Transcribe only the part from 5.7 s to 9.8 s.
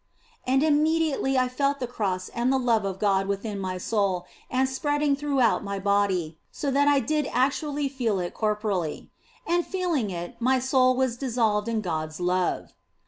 body, so that I did actually feel it corporally; and